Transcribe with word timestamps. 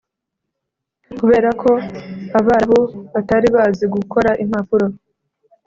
kubera 1.17 1.49
ko 1.61 1.71
abarabu 2.39 2.79
batari 3.13 3.47
bazi 3.55 3.85
gukora 3.95 4.31
impapuro, 4.43 4.85